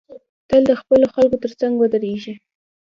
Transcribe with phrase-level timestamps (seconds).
[0.49, 2.33] تل د خپلو خلکو تر څنګ ودریږی